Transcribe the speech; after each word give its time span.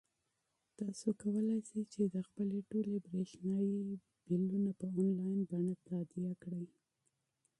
تاسو 0.79 1.07
کولای 1.21 1.59
شئ 1.69 1.81
چې 1.93 2.01
خپلې 2.27 2.59
ټولې 2.69 2.95
برېښنايي 3.07 3.81
بلونه 4.27 4.71
په 4.79 4.85
انلاین 4.99 5.39
بڼه 5.49 5.73
تادیه 5.87 6.33
کړئ. 6.43 6.65